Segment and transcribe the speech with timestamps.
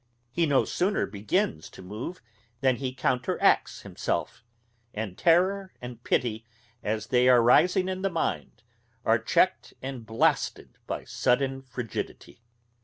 [0.31, 2.21] He no sooner begins to move,
[2.61, 4.43] than he counteracts himself;
[4.95, 6.43] and terrour and pity,
[6.81, 8.63] as they are rising in the mind,
[9.05, 12.41] are checked and blasted by sudden frigidity.